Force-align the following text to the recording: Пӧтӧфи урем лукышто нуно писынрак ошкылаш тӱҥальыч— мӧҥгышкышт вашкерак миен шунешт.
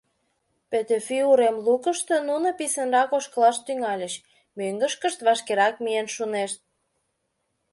Пӧтӧфи 0.69 1.19
урем 1.31 1.57
лукышто 1.65 2.15
нуно 2.29 2.47
писынрак 2.57 3.09
ошкылаш 3.17 3.57
тӱҥальыч— 3.65 4.13
мӧҥгышкышт 4.57 5.19
вашкерак 5.27 5.75
миен 5.83 6.07
шунешт. 6.15 6.59